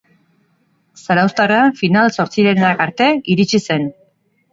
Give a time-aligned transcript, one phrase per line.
[1.01, 3.87] Zarauztarra final-zortzirenak arte iritsi zen.